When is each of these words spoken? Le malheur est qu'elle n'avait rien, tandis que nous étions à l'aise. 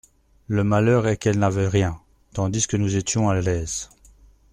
Le 0.47 0.63
malheur 0.63 1.05
est 1.07 1.15
qu'elle 1.17 1.37
n'avait 1.37 1.67
rien, 1.67 2.01
tandis 2.33 2.65
que 2.65 2.75
nous 2.75 2.95
étions 2.95 3.29
à 3.29 3.39
l'aise. 3.39 3.91